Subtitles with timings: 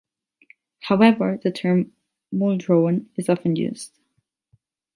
[0.79, 1.91] However, the term
[2.33, 3.99] Muldrowan is often used.